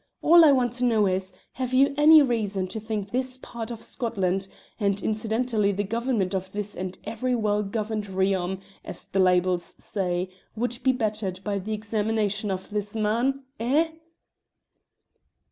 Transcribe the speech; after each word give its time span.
All 0.23 0.43
I 0.43 0.51
want 0.51 0.73
to 0.73 0.83
know 0.83 1.05
is, 1.05 1.31
have 1.51 1.75
you 1.75 1.93
any 1.95 2.23
reason 2.23 2.65
to 2.69 2.79
think 2.79 3.11
this 3.11 3.37
part 3.37 3.69
of 3.69 3.83
Scotland 3.83 4.47
and 4.79 4.99
incidentally 4.99 5.71
the 5.71 5.83
government 5.83 6.33
of 6.33 6.51
this 6.53 6.75
and 6.75 6.97
every 7.03 7.35
well 7.35 7.61
governed 7.61 8.07
realm, 8.09 8.61
as 8.83 9.05
the 9.05 9.19
libels 9.19 9.75
say 9.77 10.29
would 10.55 10.79
be 10.81 10.91
bettered 10.91 11.39
by 11.43 11.59
the 11.59 11.73
examination 11.73 12.49
of 12.49 12.71
this 12.71 12.95
man? 12.95 13.43
Eh?" 13.59 13.89